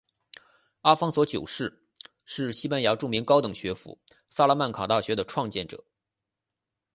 [0.81, 1.79] 阿方索九世
[2.25, 3.99] 是西班牙著名高等学府
[4.31, 5.83] 萨拉曼卡大学的创建者。